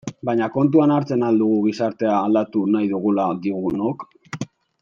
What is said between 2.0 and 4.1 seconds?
aldatu nahi dugula diogunok?